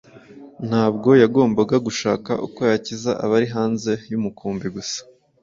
ntabwo 0.67 1.09
yagombaga 1.21 1.75
gushaka 1.87 2.31
uko 2.45 2.59
yakiza 2.71 3.11
abari 3.23 3.47
hanze 3.55 3.91
y’umukumbi 4.11 4.67
gusa, 4.75 4.99